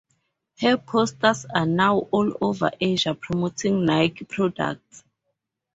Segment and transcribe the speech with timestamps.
[0.61, 5.03] Her posters are now all over Asia promoting Nike products.